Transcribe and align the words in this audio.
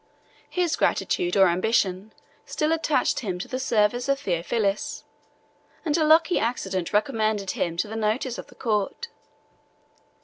His 0.49 0.75
gratitude 0.75 1.37
or 1.37 1.45
ambition 1.47 2.11
still 2.47 2.71
attached 2.71 3.19
him 3.19 3.37
to 3.37 3.47
the 3.47 3.59
service 3.59 4.09
of 4.09 4.19
Theophilus; 4.21 5.03
and 5.85 5.95
a 5.95 6.03
lucky 6.03 6.39
accident 6.39 6.91
recommended 6.91 7.51
him 7.51 7.77
to 7.77 7.87
the 7.87 7.95
notice 7.95 8.39
of 8.39 8.47
the 8.47 8.55
court. 8.55 9.09